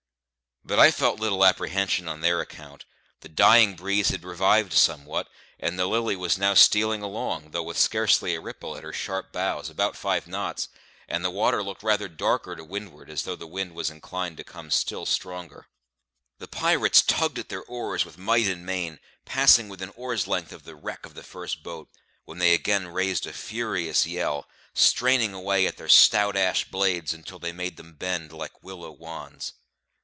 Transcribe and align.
But 0.63 0.77
I 0.79 0.91
felt 0.91 1.19
little 1.19 1.43
apprehension 1.43 2.07
on 2.07 2.21
their 2.21 2.39
account; 2.39 2.85
the 3.21 3.27
dying 3.27 3.75
breeze 3.75 4.09
had 4.09 4.23
revived 4.23 4.71
somewhat, 4.73 5.27
and 5.59 5.77
the 5.77 5.87
Lily 5.87 6.15
was 6.15 6.37
now 6.37 6.53
stealing 6.53 7.01
along, 7.01 7.49
though 7.49 7.63
with 7.63 7.79
scarcely 7.79 8.35
a 8.35 8.39
ripple 8.39 8.77
at 8.77 8.83
her 8.83 8.93
sharp 8.93 9.33
bows, 9.33 9.71
about 9.71 9.97
five 9.97 10.27
knots; 10.27 10.69
and 11.09 11.25
the 11.25 11.31
water 11.31 11.63
looked 11.63 11.81
rather 11.81 12.07
darker 12.07 12.55
to 12.55 12.63
windward, 12.63 13.09
as 13.09 13.23
though 13.23 13.35
the 13.35 13.47
wind 13.47 13.73
was 13.73 13.89
inclined 13.89 14.37
to 14.37 14.43
come 14.43 14.69
still 14.69 15.05
stronger. 15.07 15.65
The 16.37 16.47
pirates 16.47 17.01
tugged 17.01 17.39
at 17.39 17.49
their 17.49 17.63
oars 17.63 18.05
with 18.05 18.19
might 18.19 18.45
and 18.45 18.63
main, 18.63 18.99
passing 19.25 19.67
within 19.67 19.89
oar's 19.95 20.27
length 20.27 20.53
of 20.53 20.63
the 20.63 20.75
wreck 20.75 21.07
of 21.07 21.15
the 21.15 21.23
first 21.23 21.63
boat, 21.63 21.89
when 22.25 22.37
they 22.37 22.53
again 22.53 22.87
raised 22.87 23.25
a 23.25 23.33
furious 23.33 24.05
yell, 24.05 24.47
straining 24.75 25.33
away 25.33 25.65
at 25.65 25.77
their 25.77 25.89
stout 25.89 26.35
ash 26.37 26.65
blades 26.69 27.15
until 27.15 27.39
they 27.39 27.51
made 27.51 27.77
them 27.77 27.93
bend 27.95 28.31
like 28.31 28.61
willow 28.63 28.91
wands. 28.91 29.53